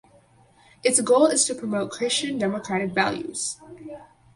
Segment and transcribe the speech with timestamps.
[0.83, 3.59] Its goal is to promote Christian democratic values.